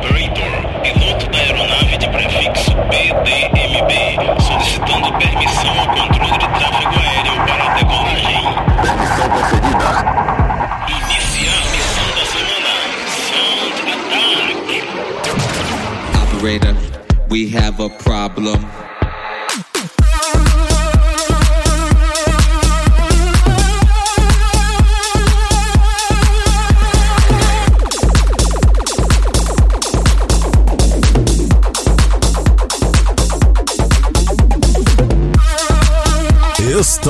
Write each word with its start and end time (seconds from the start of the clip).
Operator, 0.00 0.80
piloto 0.82 1.28
da 1.28 1.38
aeronave 1.38 1.98
de 1.98 2.08
prefixo 2.08 2.74
PDMB, 2.88 3.92
solicitando 4.40 5.12
permissão 5.18 5.78
ao 5.78 5.88
controle 5.88 6.38
de 6.38 6.48
tráfego 6.48 6.98
aéreo 6.98 7.36
para 7.46 7.74
decolagem. 7.74 8.44
Permissão 8.80 9.28
concedida. 9.28 9.90
Iniciar 10.88 11.60
missão 11.70 12.08
da 12.16 12.24
semana. 12.32 12.72
Sound 13.28 13.76
Attack. 14.62 14.88
Operator, 16.34 16.74
we 17.28 17.40
have 17.54 17.78
a 17.78 17.90
problem. 17.90 18.79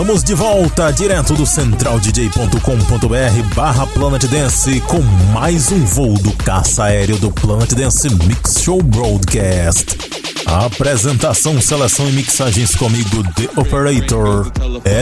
Estamos 0.00 0.24
de 0.24 0.34
volta, 0.34 0.90
direto 0.90 1.34
do 1.34 1.44
centraldj.com.br 1.44 3.54
barra 3.54 3.86
Planet 3.86 4.24
Dance 4.28 4.80
com 4.80 5.02
mais 5.30 5.70
um 5.70 5.84
voo 5.84 6.14
do 6.14 6.32
caça 6.32 6.84
aéreo 6.84 7.18
do 7.18 7.30
Planet 7.30 7.70
Dance 7.74 8.08
Mix 8.24 8.62
Show 8.62 8.82
Broadcast. 8.82 9.98
Apresentação, 10.46 11.60
seleção 11.60 12.08
e 12.08 12.12
mixagens 12.12 12.74
comigo, 12.74 13.22
The 13.34 13.50
Operator. 13.60 14.50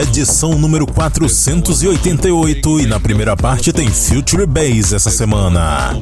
Edição 0.01 0.59
número 0.59 0.85
488 0.85 2.81
e 2.81 2.85
na 2.85 2.99
primeira 2.99 3.37
parte 3.37 3.71
tem 3.71 3.87
Future 3.87 4.45
Bass 4.45 4.91
essa 4.91 5.09
semana. 5.09 5.97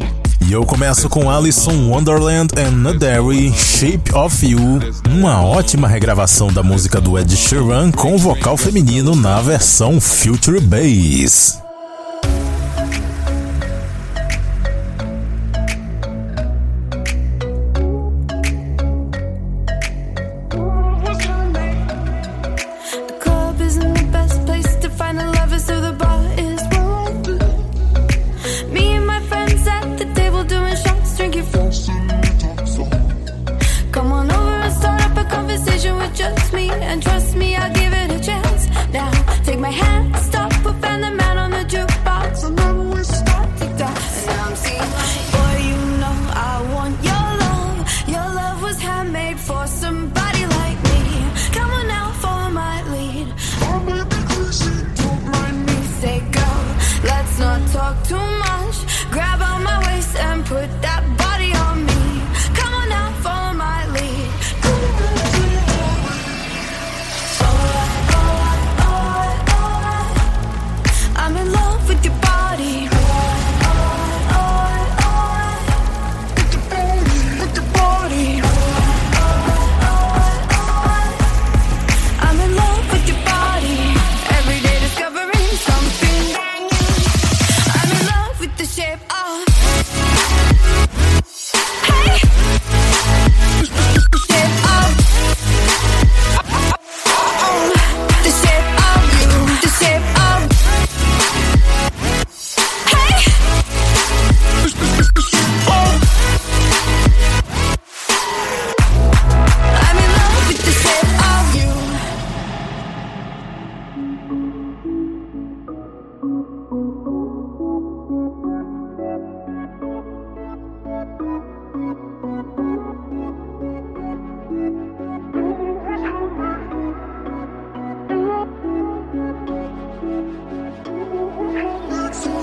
E 0.48 0.54
eu 0.54 0.66
começo 0.66 1.10
com 1.10 1.30
Alison 1.30 1.90
Wonderland 1.90 2.54
and 2.58 2.72
Naderi, 2.72 3.52
Shape 3.52 4.16
of 4.16 4.48
You, 4.48 4.80
uma 5.12 5.44
ótima 5.44 5.90
regravação 5.90 6.48
da 6.54 6.64
música 6.64 7.02
do 7.02 7.20
Ed 7.20 7.36
Sheeran 7.36 7.92
com 7.92 8.18
vocal 8.18 8.56
feminino 8.56 9.14
na 9.14 9.42
versão 9.42 10.00
Future 10.00 10.62
Bass. 10.62 11.67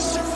Yes. 0.04 0.33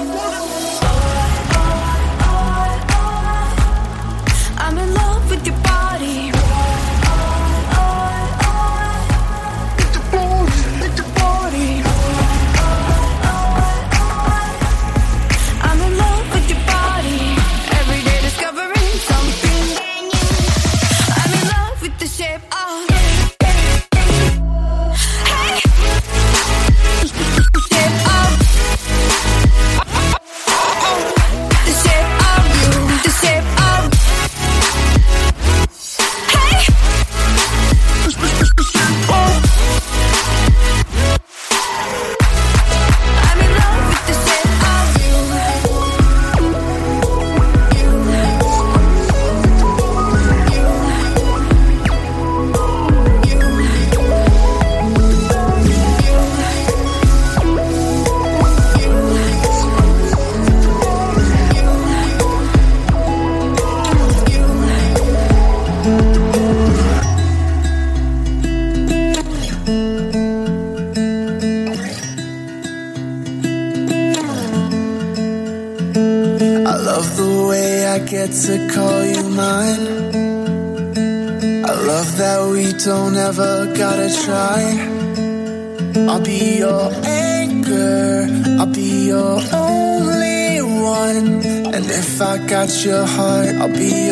your 92.84 93.06
heart, 93.06 93.48
I'll 93.56 93.68
be 93.68 94.07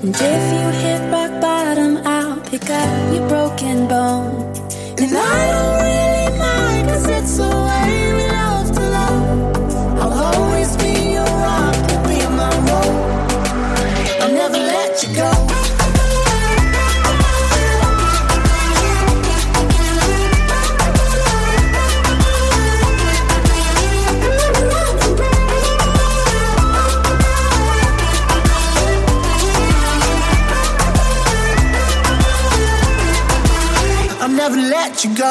And 0.00 0.14
if 0.14 0.52
you 0.54 0.80
hit 0.80 1.10
rock 1.10 1.40
bottom, 1.40 1.96
I'll 2.06 2.40
pick 2.42 2.70
up 2.70 3.12
your 3.12 3.28
broken 3.28 3.88
bone. 3.88 4.54
And 4.96 5.12
I 5.12 5.40
don't 5.52 5.74
really 5.82 6.38
mind, 6.38 6.88
cause 6.88 7.06
it's 7.08 7.36
so 7.36 7.67
let 34.98 35.04
you 35.04 35.14
go. 35.14 35.30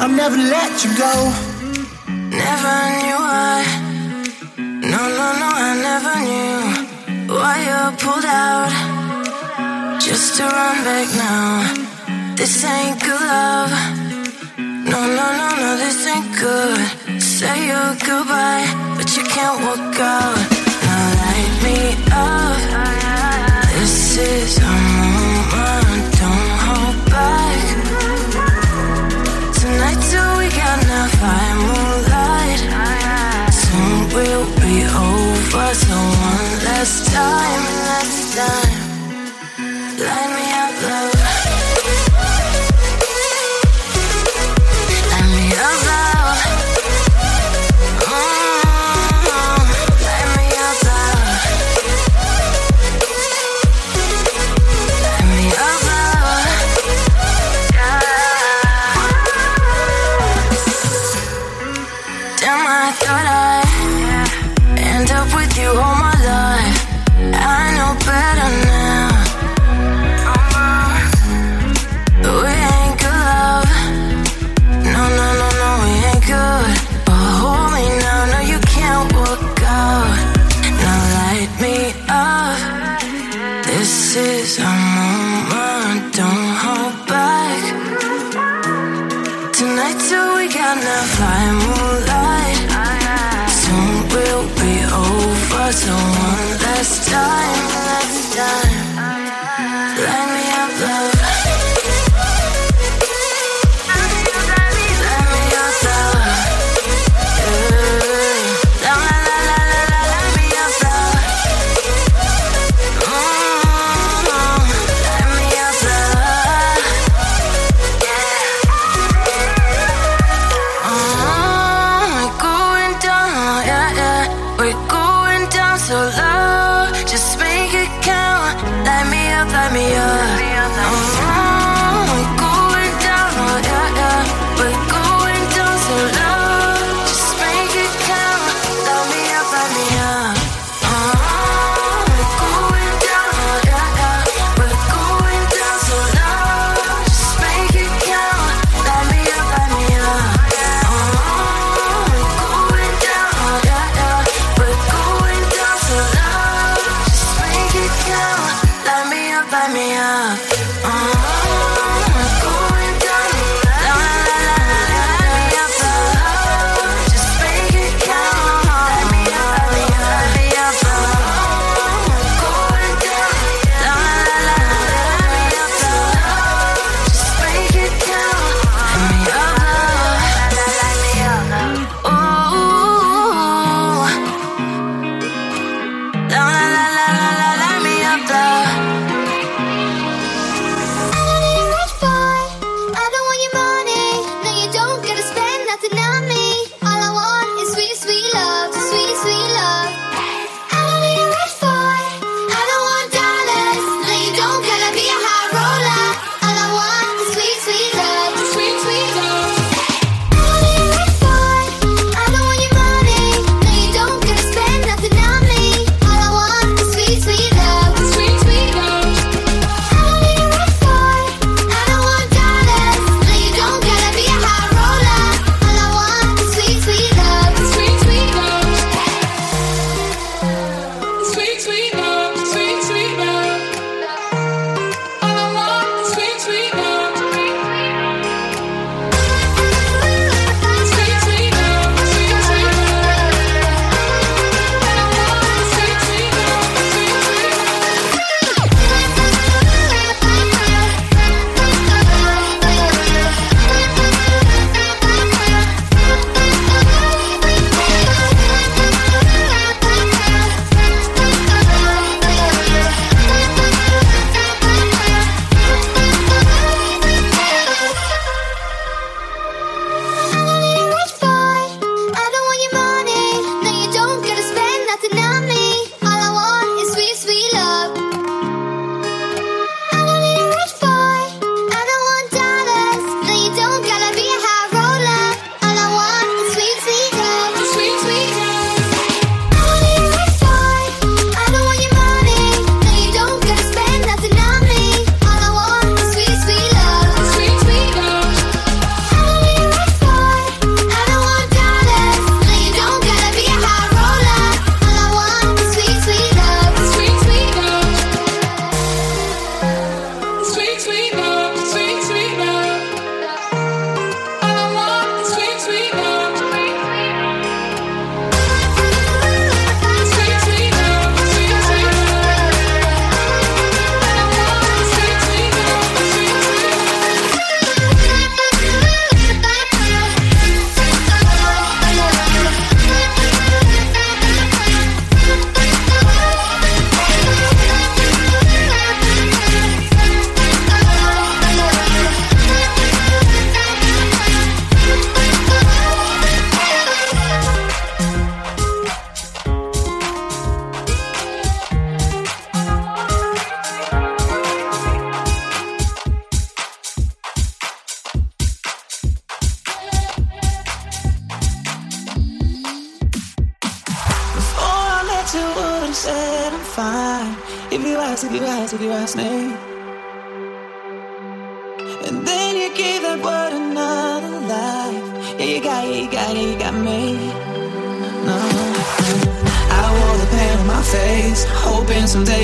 I'm 0.00 0.14
never 0.14 0.36
let 0.36 0.84
you 0.84 0.96
go. 0.96 1.47
to 10.38 10.44
run 10.44 10.84
back 10.84 11.08
now. 11.16 12.34
This 12.36 12.64
ain't 12.64 13.00
good 13.02 13.20
love. 13.20 13.72
No, 14.92 15.00
no, 15.18 15.26
no, 15.40 15.48
no, 15.62 15.70
this 15.82 16.06
ain't 16.06 16.30
good. 16.38 16.78
Say 17.20 17.56
you 17.66 17.82
goodbye, 18.06 18.66
but 18.96 19.08
you 19.16 19.24
can't 19.34 19.58
walk 19.64 19.98
out. 19.98 20.38
Now 20.86 21.06
light 21.22 21.54
me 21.64 21.78
up. 22.14 22.58
This 23.74 24.16
is 24.16 24.58
our 24.62 24.82
moment. 24.98 26.04
Don't 26.22 26.52
hold 26.66 26.98
back. 27.10 27.60
Tonight 29.58 30.00
till 30.10 30.32
we 30.38 30.46
got 30.62 30.76
enough, 30.84 31.18
I 31.20 31.46
moonlight. 31.66 32.60
Soon 33.62 33.94
we'll 34.14 34.48
be 34.62 34.76
over, 35.10 35.68
so 35.82 35.96
one 36.30 36.50
last 36.68 37.10
time, 37.10 37.62
last 37.90 38.36
time. 38.36 38.87
Light 39.98 40.30
me 40.30 40.52
up. 40.52 41.17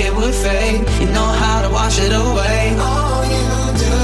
it 0.06 0.14
would 0.14 0.34
fade. 0.34 0.80
You 1.00 1.08
know 1.16 1.30
how 1.42 1.62
to 1.62 1.70
wash 1.70 1.98
it 1.98 2.12
away. 2.12 2.76
All 2.78 3.24
you 3.24 3.46
do 3.84 3.96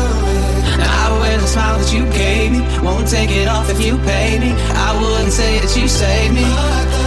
is 0.72 0.88
I 1.02 1.18
wear 1.20 1.38
the 1.38 1.46
smile 1.46 1.78
that 1.78 1.92
you 1.92 2.04
gave 2.22 2.52
me. 2.52 2.60
Won't 2.82 3.08
take 3.08 3.30
it 3.30 3.48
off 3.48 3.68
if 3.68 3.80
you 3.84 3.98
pay 3.98 4.38
me. 4.38 4.50
I 4.86 4.90
wouldn't 5.00 5.32
say 5.32 5.58
that 5.60 5.76
you 5.76 5.86
saved 5.88 6.34
me. 6.34 6.99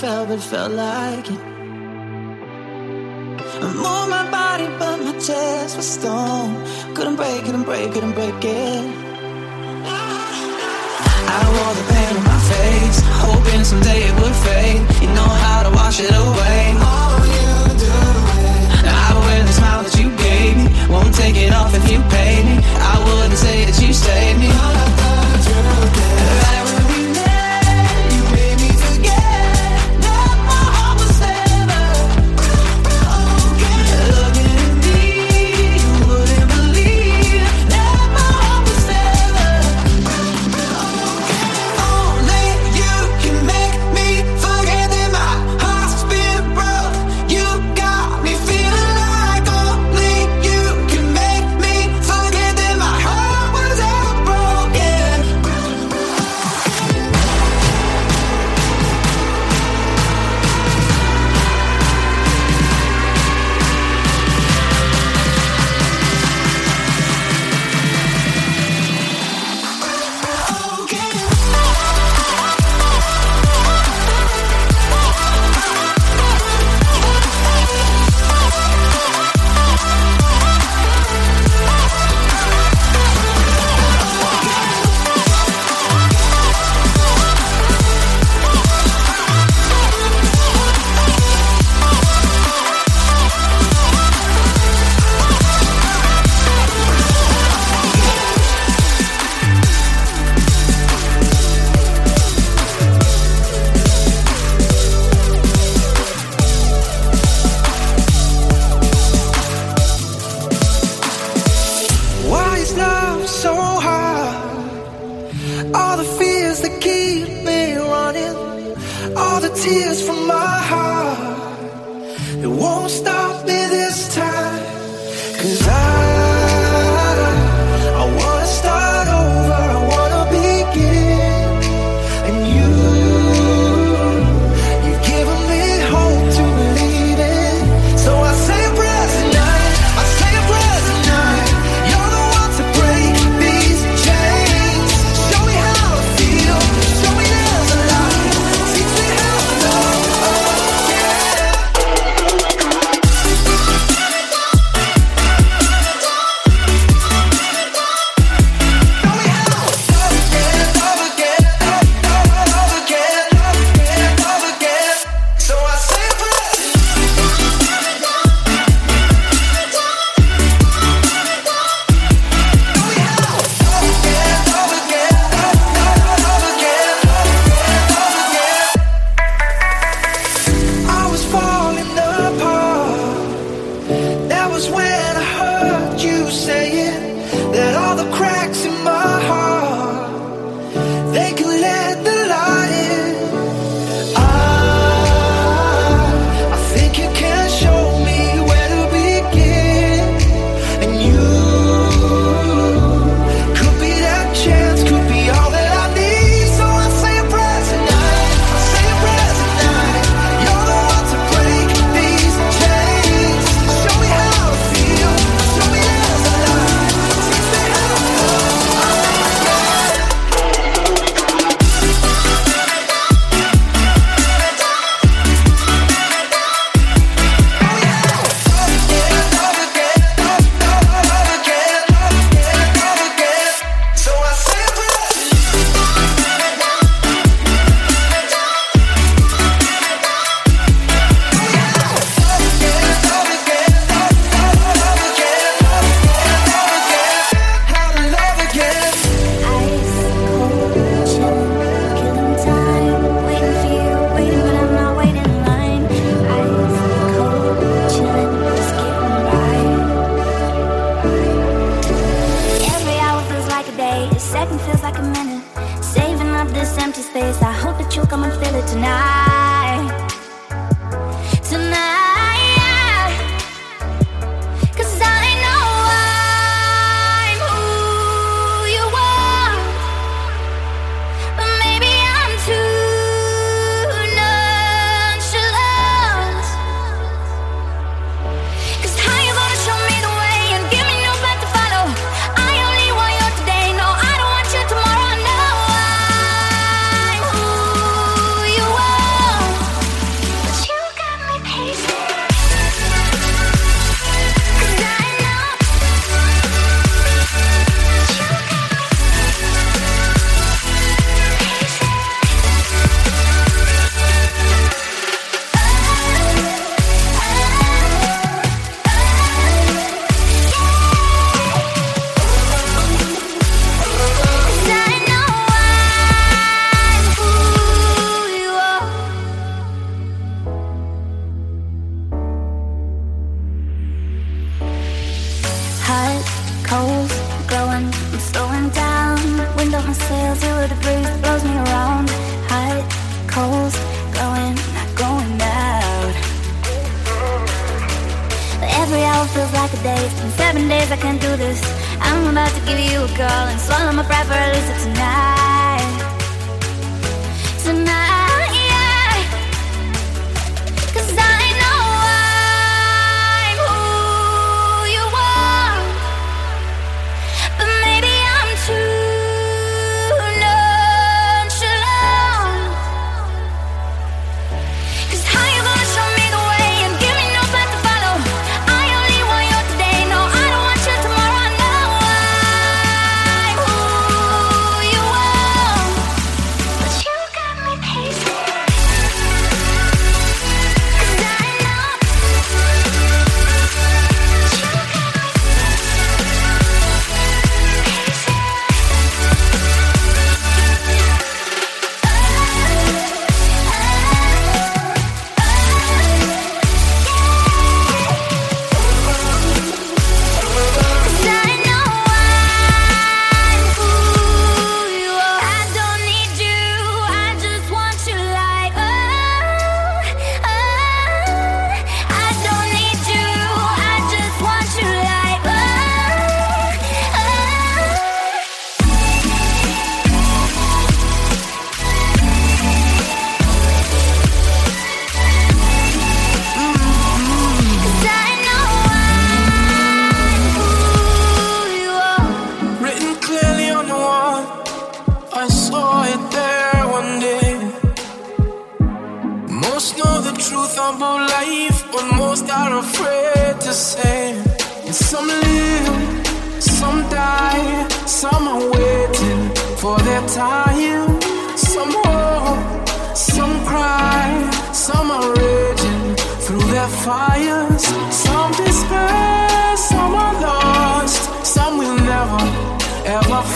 felt, 0.00 0.28
but 0.28 0.40
felt 0.40 0.72
like 0.72 1.28
it. 1.28 1.40
I 3.60 3.72
moved 3.74 4.10
my 4.16 4.30
body, 4.30 4.68
but 4.78 4.96
my 5.02 5.12
chest 5.18 5.76
was 5.76 5.88
stone. 5.88 6.54
Couldn't 6.94 7.16
break, 7.16 7.44
couldn't 7.44 7.64
break, 7.64 7.92
couldn't 7.92 8.12
break 8.12 8.44
it. 8.44 8.87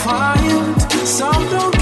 find 0.01 0.81
some 1.07 1.49
don't 1.49 1.72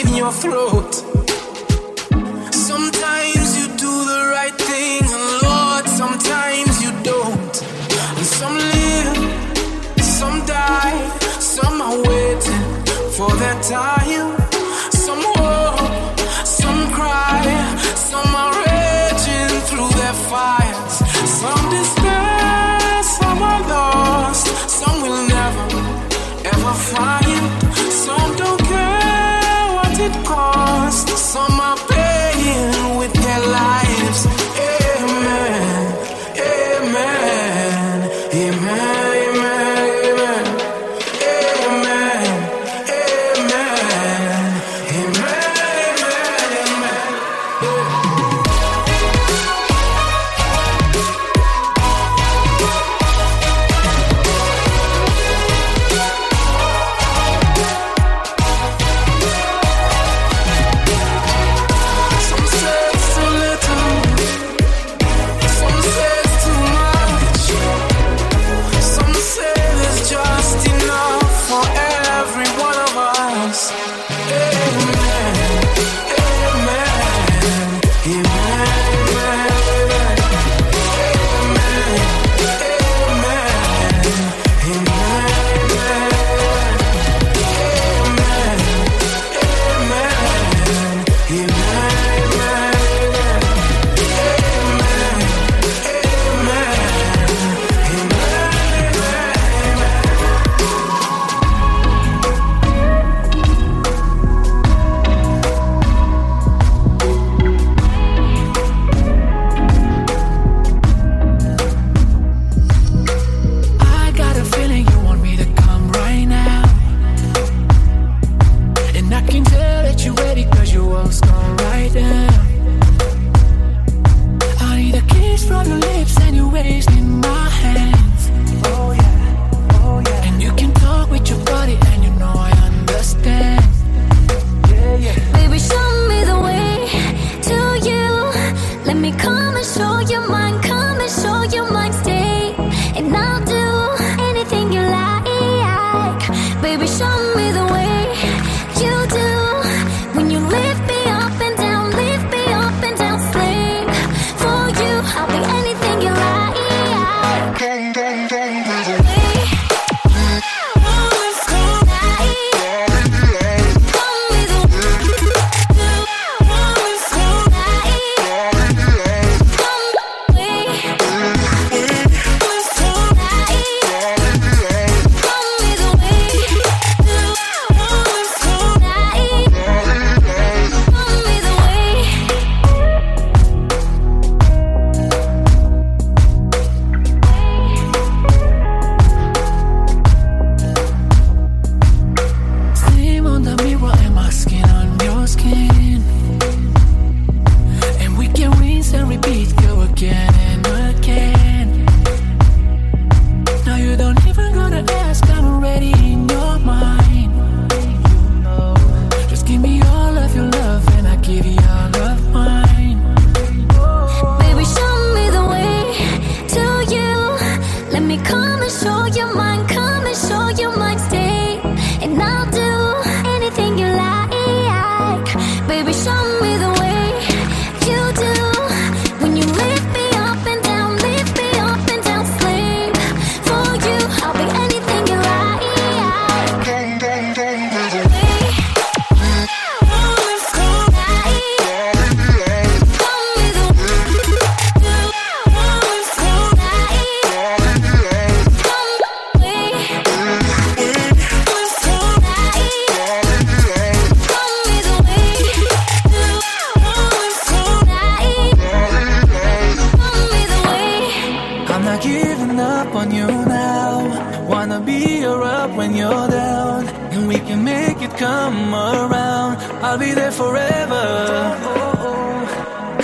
in 0.00 0.14
your 0.14 0.32
throat. 0.32 0.92
Sometimes 2.52 3.46
you 3.58 3.66
do 3.76 3.92
the 4.12 4.20
right 4.34 4.56
thing, 4.70 5.02
and 5.16 5.26
Lord, 5.42 5.84
sometimes 5.86 6.82
you 6.82 6.90
don't. 7.02 7.54
And 8.18 8.26
some 8.40 8.56
live, 8.56 9.18
some 10.02 10.44
die, 10.46 11.18
some 11.38 11.80
are 11.80 11.98
waiting 12.10 12.64
for 13.16 13.30
their 13.36 13.62
time. 13.62 14.43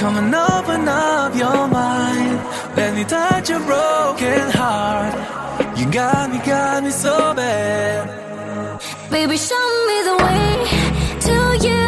Come 0.01 0.17
and 0.17 0.35
open 0.35 0.89
up 0.89 1.37
your 1.37 1.69
mind. 1.69 2.41
Let 2.75 2.95
me 2.95 3.05
touch 3.05 3.51
your 3.51 3.61
broken 3.61 4.51
heart. 4.51 5.13
You 5.79 5.85
got 5.93 6.31
me, 6.31 6.39
got 6.39 6.83
me 6.83 6.91
so 6.91 7.35
bad. 7.35 8.81
Baby, 9.11 9.37
show 9.37 9.67
me 9.89 9.97
the 10.11 10.17
way 10.25 10.49
to 11.27 11.37
you. 11.69 11.85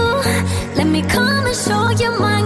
Let 0.77 0.89
me 0.89 1.01
come 1.09 1.47
and 1.47 1.57
show 1.57 1.89
you 1.89 2.11
mine. 2.21 2.42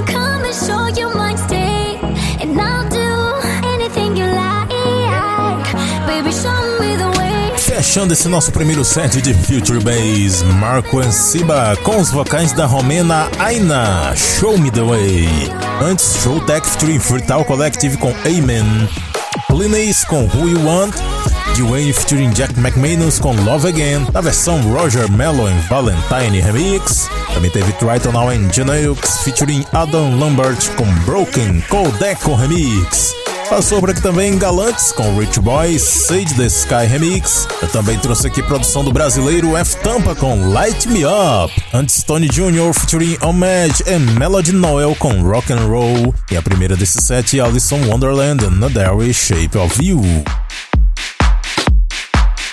Fechando 7.86 8.12
esse 8.12 8.28
nosso 8.28 8.50
primeiro 8.50 8.84
set 8.84 9.22
de 9.22 9.32
Future 9.32 9.78
Bass, 9.78 10.42
Marco 10.58 10.98
Ansiba 10.98 11.76
com 11.84 11.98
os 12.00 12.10
vocais 12.10 12.52
da 12.52 12.66
romena 12.66 13.30
Aina, 13.38 14.12
Show 14.16 14.58
Me 14.58 14.72
The 14.72 14.82
Way. 14.82 15.28
Antes, 15.80 16.16
Show 16.20 16.40
Tech 16.40 16.68
featuring 16.68 16.98
Fruital 16.98 17.44
Collective 17.44 17.96
com 17.96 18.12
Amen. 18.26 18.88
Linnaeus 19.50 20.04
com 20.04 20.24
Who 20.24 20.48
You 20.48 20.66
Want. 20.66 20.96
Dwayne 21.56 21.92
featuring 21.92 22.30
Jack 22.30 22.58
McManus 22.58 23.20
com 23.20 23.32
Love 23.44 23.68
Again, 23.68 24.04
na 24.12 24.20
versão 24.20 24.60
Roger 24.62 25.10
Mello 25.10 25.48
em 25.48 25.58
Valentine 25.60 26.40
Remix. 26.40 27.08
Também 27.32 27.52
teve 27.52 27.72
Triton 27.74 28.10
Now 28.10 28.30
and 28.30 28.52
Janeux 28.52 28.98
featuring 29.22 29.64
Adam 29.72 30.18
Lambert 30.18 30.58
com 30.74 30.92
Broken 31.04 31.62
Codeco 31.70 32.34
Remix. 32.34 33.25
Passou 33.48 33.78
por 33.78 33.90
aqui 33.90 34.02
também 34.02 34.36
Galantes 34.36 34.90
com 34.90 35.16
Rich 35.18 35.40
Boy, 35.40 35.78
Sage 35.78 36.34
the 36.34 36.46
Sky 36.46 36.86
Remix. 36.88 37.46
Eu 37.62 37.68
também 37.68 37.96
trouxe 37.98 38.26
aqui 38.26 38.42
produção 38.42 38.84
do 38.84 38.92
brasileiro 38.92 39.56
F 39.56 39.76
Tampa 39.76 40.16
com 40.16 40.50
Light 40.50 40.88
Me 40.88 41.04
Up. 41.04 41.54
Antes 41.72 42.02
Tony 42.02 42.28
Jr. 42.28 42.74
featuring 42.74 43.16
Homage 43.22 43.84
e 43.86 43.98
Melody 43.98 44.52
Noel 44.52 44.96
com 44.96 45.22
Rock 45.22 45.52
and 45.52 45.66
Roll. 45.68 46.12
E 46.30 46.36
a 46.36 46.42
primeira 46.42 46.76
desse 46.76 47.00
set, 47.00 47.40
Alison 47.40 47.78
Wonderland, 47.86 48.44
Another 48.44 49.12
Shape 49.12 49.56
of 49.56 49.82
You. 49.82 50.02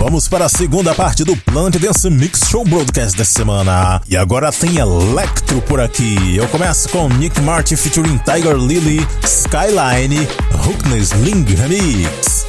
Vamos 0.03 0.27
para 0.27 0.43
a 0.43 0.49
segunda 0.49 0.93
parte 0.93 1.23
do 1.23 1.33
Plant 1.33 1.77
Dance 1.77 2.09
Mix 2.09 2.41
Show 2.49 2.65
Broadcast 2.65 3.17
dessa 3.17 3.35
semana. 3.35 4.01
E 4.09 4.17
agora 4.17 4.51
tem 4.51 4.75
Electro 4.75 5.61
por 5.61 5.79
aqui. 5.79 6.35
Eu 6.35 6.45
começo 6.49 6.89
com 6.89 7.07
Nick 7.07 7.39
Martin 7.39 7.77
featuring 7.77 8.17
Tiger 8.17 8.57
Lily, 8.57 9.07
Skyline, 9.23 10.27
Hookness 10.67 11.11
Ling 11.11 11.45
Remix. 11.45 12.45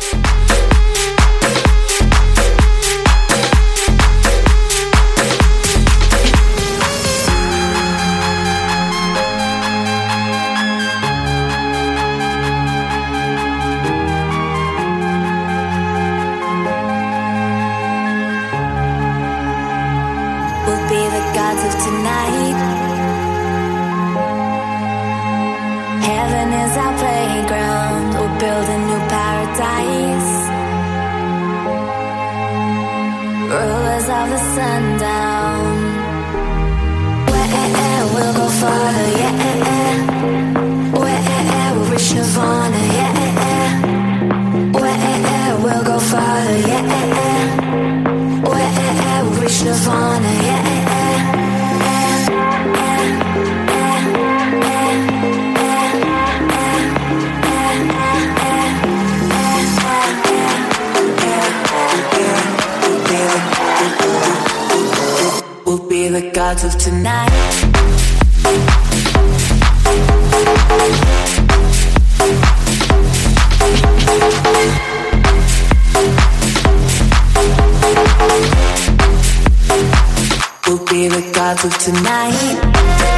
Rulers 33.50 34.08
of 34.18 34.26
the 34.32 34.40
sundown. 34.54 35.74
Where 37.30 37.50
eh, 37.60 37.82
eh, 37.84 38.00
we'll 38.14 38.34
go 38.40 38.46
farther, 38.60 39.08
yeah. 39.20 39.34
Eh, 39.72 39.96
Where 41.02 41.74
we'll 41.76 41.90
reach 41.92 42.12
nirvana, 42.14 42.82
yeah. 42.98 43.13
Gods 66.44 66.64
of 66.64 66.76
tonight. 66.76 67.30
We'll 80.66 80.84
be 80.84 81.08
the 81.08 81.32
gods 81.32 81.64
of 81.64 81.78
tonight. 81.78 83.13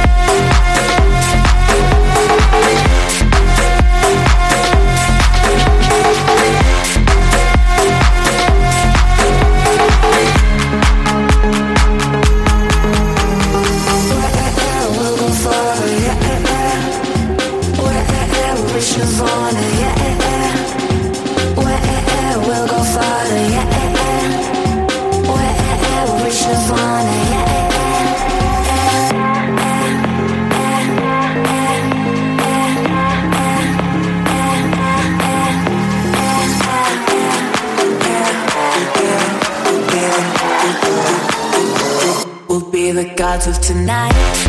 Of 43.47 43.61
tonight. 43.61 44.46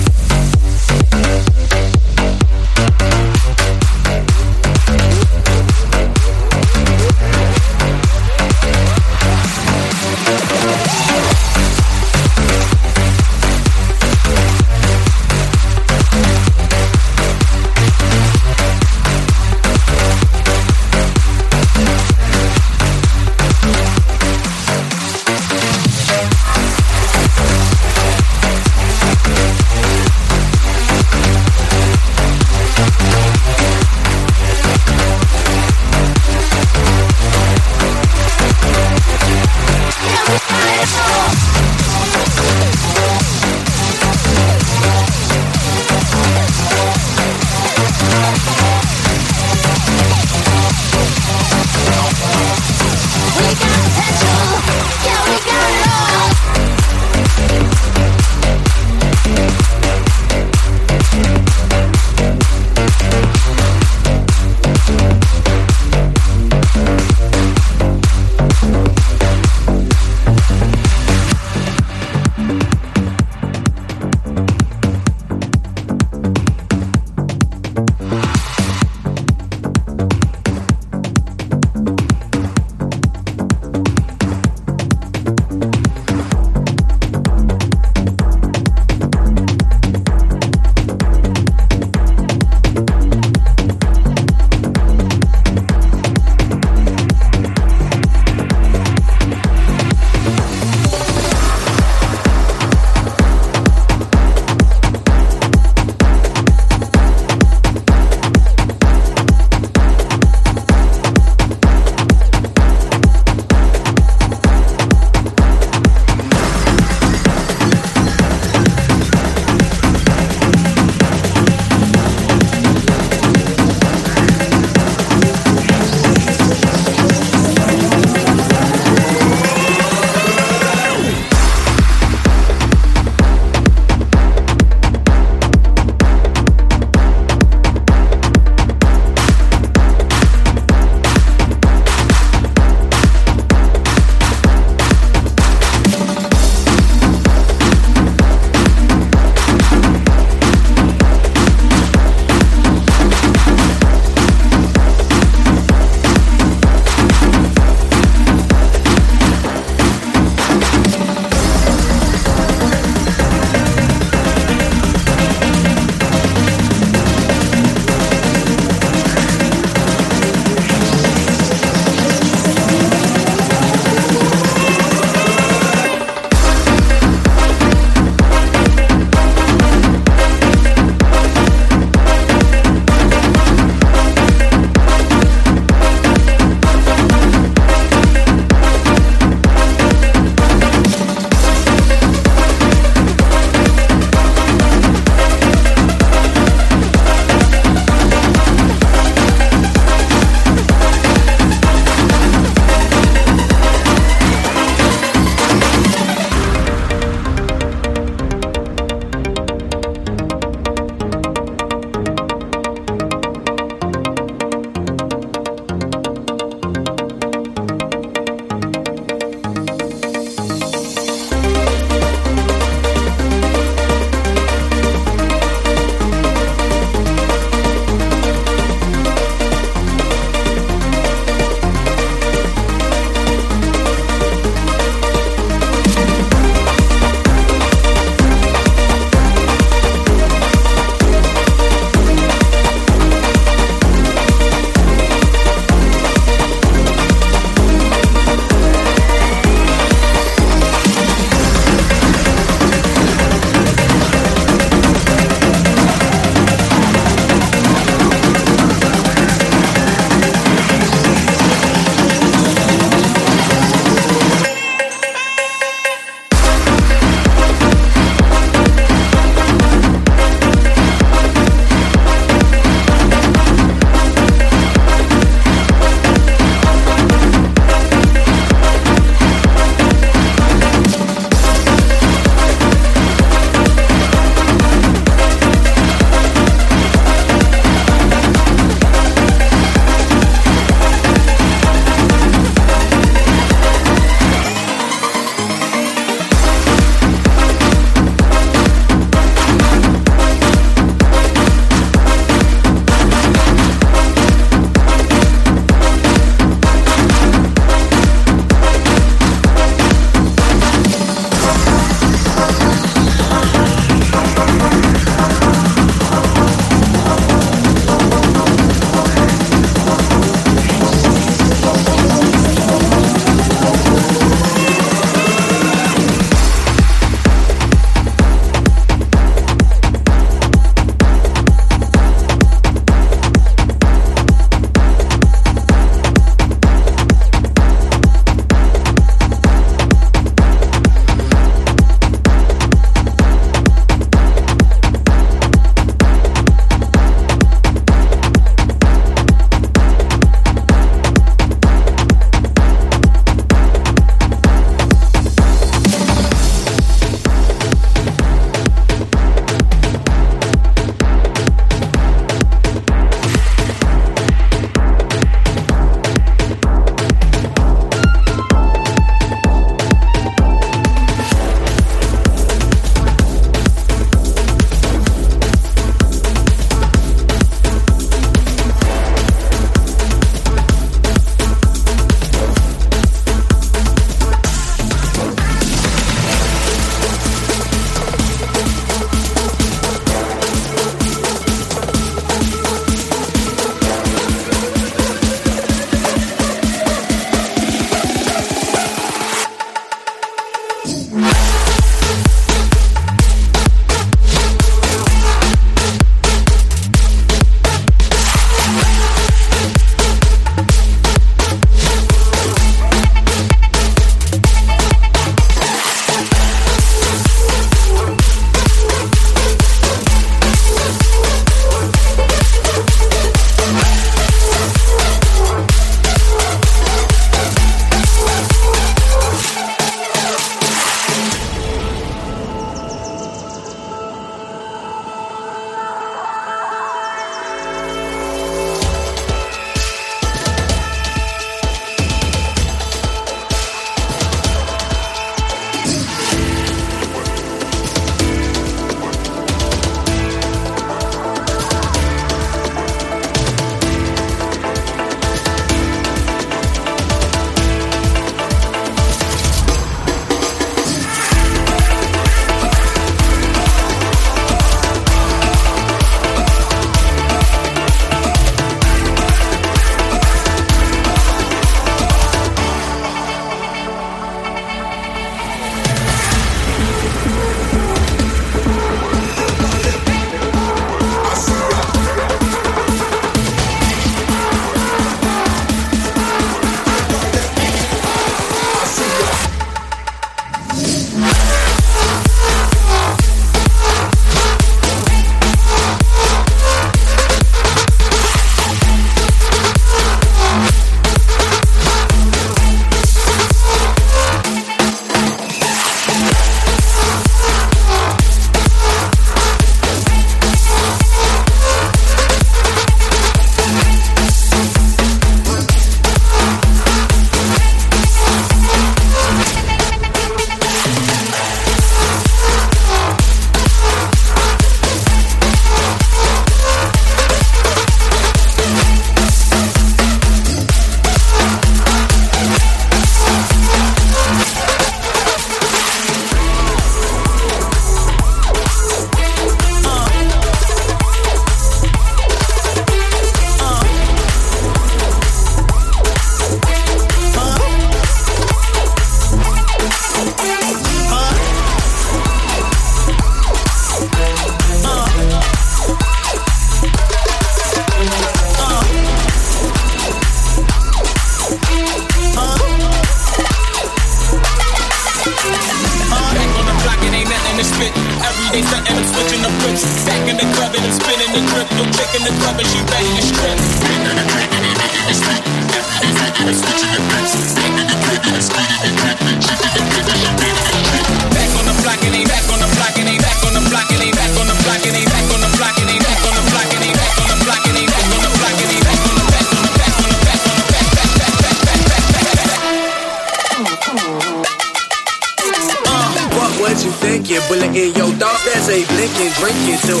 What 596.68 596.84
you 596.84 596.90
thinking? 596.90 597.40
Bullet 597.48 597.74
in 597.74 597.94
your 597.94 598.12
thoughts, 598.20 598.44
that's 598.44 598.68
a 598.68 598.84
blinking, 598.92 599.32
drinking 599.40 599.78
too. 599.88 600.00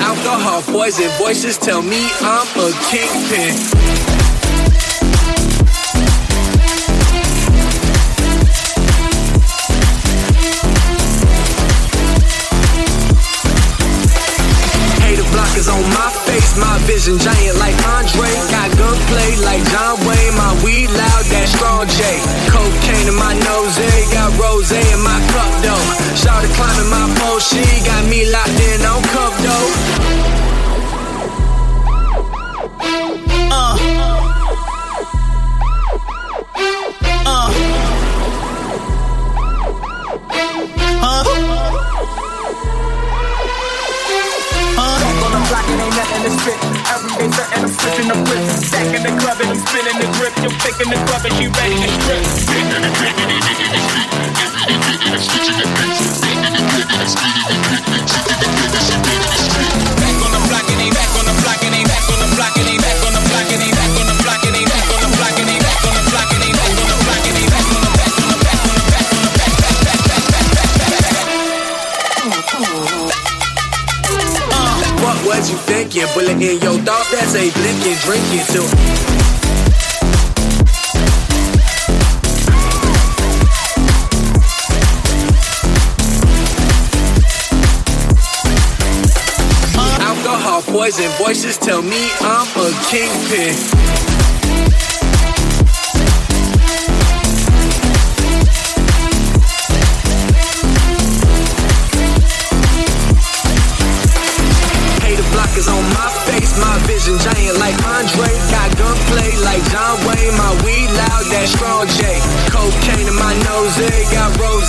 Alcohol, 0.00 0.62
poison, 0.62 1.10
voices 1.18 1.58
tell 1.58 1.82
me 1.82 2.08
I'm 2.20 2.46
a 2.58 2.70
kingpin. 2.90 3.83
Vision 16.84 17.18
giant 17.18 17.56
like 17.58 17.76
Andre. 17.88 18.28
Got 18.52 18.70
gunplay 18.76 19.36
like 19.44 19.64
John 19.72 19.96
Wayne, 20.06 20.34
my 20.36 20.52
weed 20.64 20.88
loud, 20.92 21.24
that 21.32 21.48
strong 21.48 21.88
J. 21.88 22.00
Cocaine 22.52 23.08
in 23.08 23.16
my 23.16 23.32
nose, 23.32 23.76
eh? 23.80 24.12
got 24.12 24.30
rose 24.38 24.70
in 24.70 25.00
my 25.00 25.18
cup 25.32 25.52
though. 25.64 25.86
Shawty 26.20 26.48
climbing 26.54 26.90
my 26.92 27.06
pole, 27.18 27.40
she 27.40 27.64
got 27.84 28.04
me 28.08 28.28
locked 28.30 28.60
in 28.60 28.80
on 28.84 29.02
cup 29.12 29.34
though. 29.42 30.14
The 45.34 45.40
block 45.48 45.66
and 45.68 45.80
ain't 45.80 45.96
nothing 45.96 46.22
to 46.22 46.30
spit 46.38 46.73
and 47.20 47.32
I'm 47.34 47.68
switching 47.68 48.08
the 48.08 48.14
flips. 48.26 48.66
Stacking 48.68 49.02
the 49.02 49.12
club 49.20 49.38
and 49.40 49.50
I'm 49.50 49.58
spinning 49.58 49.98
the 49.98 50.06
grip. 50.18 50.34
You're 50.42 50.50
faking 50.62 50.90
the 50.90 50.98
club 51.06 51.24
and 51.24 51.34
she 51.34 51.46
ready 51.48 51.76
to 51.82 51.88
strip. 52.02 52.24
The 55.54 55.66
bitch, 55.78 56.00
the 58.24 58.34
the 58.34 59.38
the. 59.38 59.43
Thinking? 75.74 76.06
Bullet 76.14 76.40
in 76.40 76.60
your 76.60 76.78
thoughts, 76.86 77.10
that's 77.10 77.34
a 77.34 77.50
blinking, 77.50 77.98
drinking 78.06 78.46
too. 78.52 78.66
Alcohol, 90.00 90.62
poison, 90.62 91.10
voices 91.18 91.58
tell 91.58 91.82
me 91.82 92.10
I'm 92.20 92.48
a 92.56 92.70
kingpin. 92.90 94.13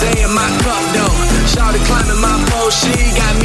Rose 0.06 0.24
in 0.24 0.34
my 0.34 0.49
cup 0.62 0.84
though. 0.93 1.16
Shawty 1.45 1.84
climbing 1.86 2.22
my 2.22 2.43
pole, 2.49 2.70
she 2.70 2.91
got 3.18 3.39
me 3.41 3.45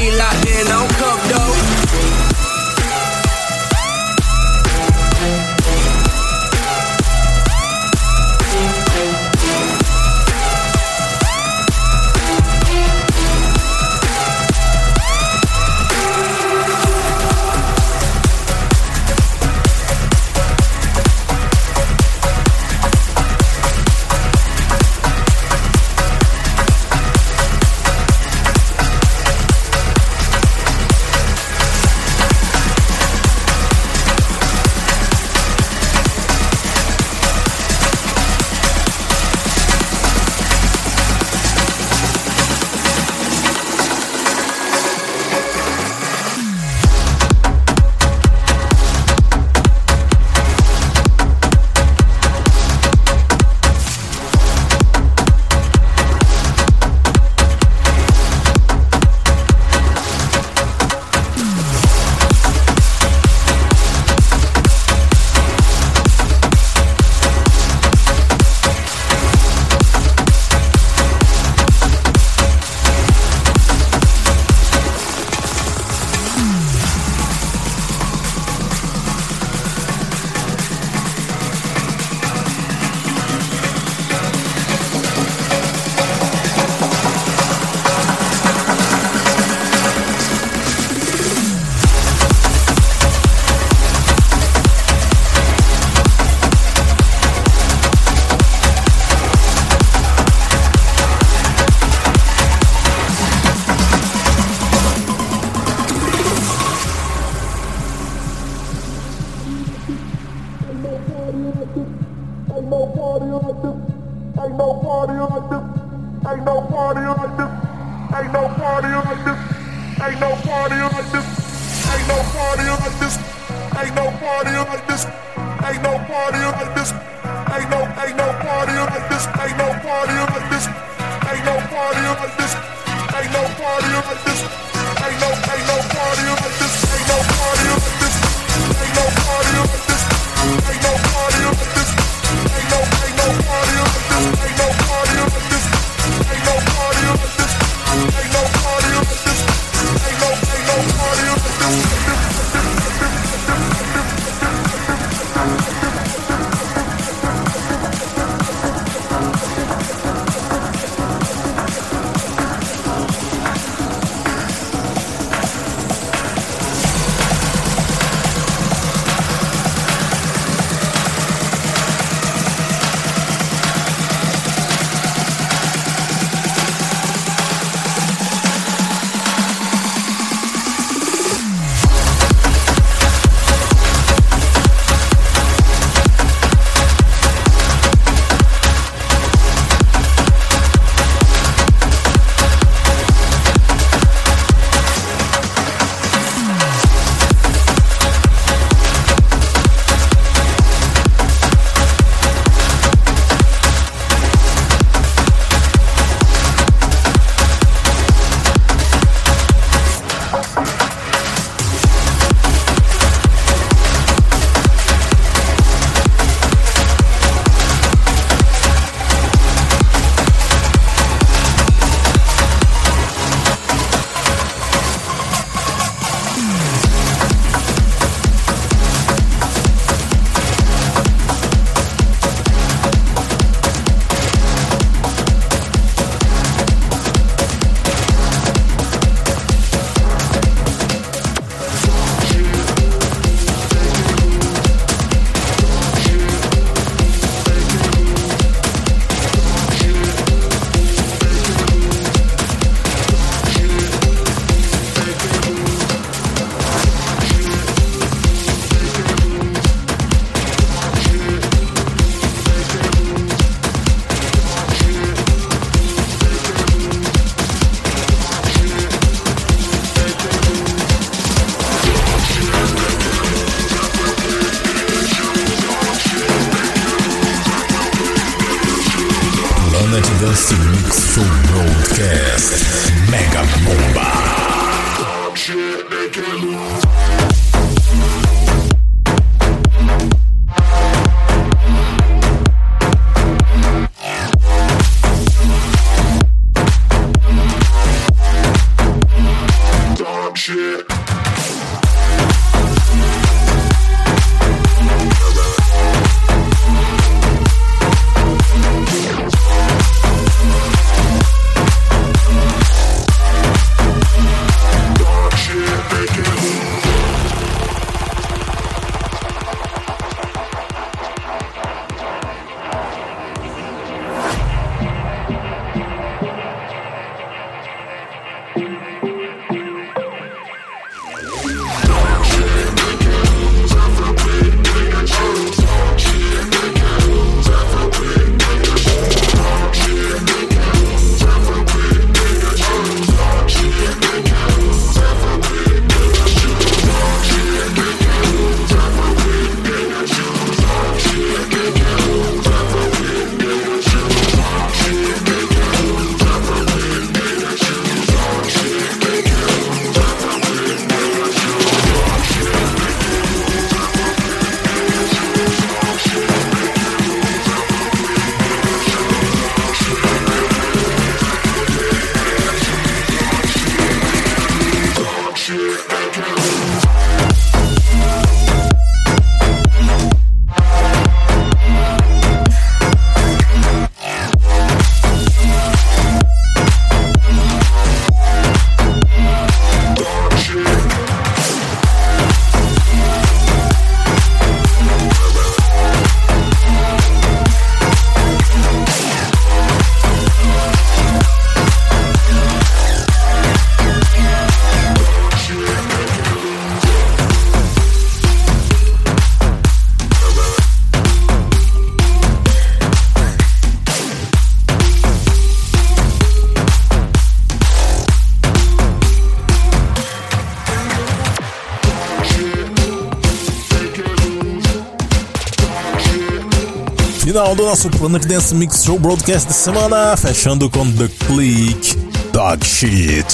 Final 427.31 427.55
do 427.55 427.65
nosso 427.65 427.89
Planet 427.91 428.27
Dance 428.27 428.53
Mix 428.53 428.83
Show 428.83 428.99
Broadcast 428.99 429.47
de 429.47 429.55
semana, 429.55 430.17
fechando 430.17 430.69
com 430.69 430.85
The 430.91 431.07
Click 431.29 431.97
Dog 432.33 432.67
Shit. 432.67 433.25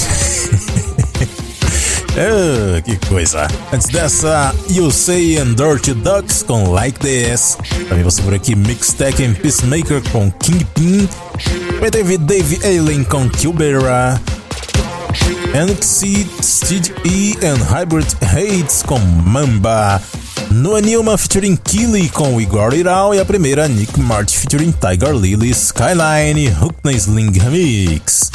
Ah, 2.14 2.78
que 2.84 2.98
coisa. 3.08 3.48
Antes 3.72 3.88
dessa, 3.88 4.54
You 4.68 4.90
Say 4.90 5.38
and 5.38 5.54
Dirty 5.54 5.94
Ducks 5.94 6.42
com 6.42 6.68
Like 6.72 7.00
This. 7.00 7.56
Também 7.88 8.04
você 8.04 8.20
por 8.20 8.34
aqui 8.34 8.54
Mixtech 8.54 9.24
and 9.24 9.32
Peacemaker 9.32 10.02
com 10.10 10.30
Kingpin. 10.30 11.08
Também 11.72 11.90
teve 11.90 12.18
Dave 12.18 12.60
Allen 12.64 13.02
com 13.02 13.30
Kilbera. 13.30 14.20
NXT, 15.54 16.26
Steed 16.42 16.92
E 17.02 17.38
and 17.42 17.64
Hybrid 17.64 18.08
Hates 18.20 18.82
com 18.82 18.98
Mamba. 18.98 20.02
Noah 20.56 20.80
Newman 20.80 21.18
featuring 21.18 21.54
Killy 21.54 22.08
com 22.08 22.38
It 22.38 22.88
All 22.88 23.14
e 23.14 23.20
a 23.20 23.26
primeira 23.26 23.68
Nick 23.68 24.00
March 24.00 24.38
featuring 24.38 24.72
Tiger 24.72 25.14
Lily 25.14 25.50
Skyline 25.50 26.48
Hookney 26.48 26.96
Sling 26.96 27.38
Remix. 27.38 28.32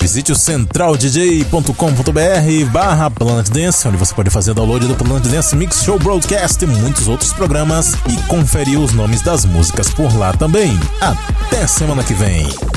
Visite 0.00 0.32
o 0.32 0.34
centraldj.com.br 0.34 2.70
barra 2.72 3.08
Planet 3.08 3.48
Dance, 3.50 3.86
onde 3.86 3.96
você 3.96 4.12
pode 4.12 4.30
fazer 4.30 4.54
download 4.54 4.88
do 4.88 4.96
Planet 4.96 5.24
Dance 5.28 5.54
Mix 5.54 5.84
Show 5.84 6.00
Broadcast 6.00 6.64
e 6.64 6.66
muitos 6.66 7.06
outros 7.06 7.32
programas 7.32 7.94
e 8.08 8.16
conferir 8.26 8.80
os 8.80 8.92
nomes 8.92 9.22
das 9.22 9.44
músicas 9.44 9.88
por 9.90 10.12
lá 10.18 10.32
também. 10.32 10.76
Até 11.00 11.64
semana 11.68 12.02
que 12.02 12.14
vem. 12.14 12.71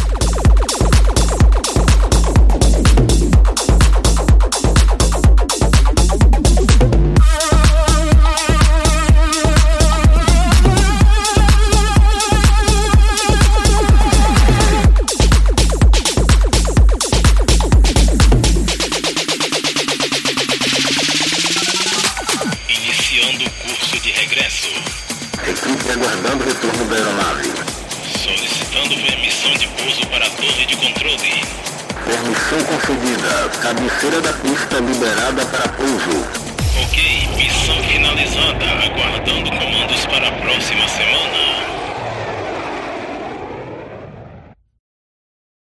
Cabeceira 33.61 34.21
da 34.21 34.33
pista 34.33 34.79
liberada 34.79 35.45
para 35.45 35.67
pouso. 35.69 36.45
Ok, 36.83 37.27
missão 37.35 37.83
finalizada. 37.83 38.65
Aguardando 38.85 39.49
comandos 39.49 40.05
para 40.05 40.27
a 40.27 40.31
próxima 40.31 40.87
semana. 40.87 41.44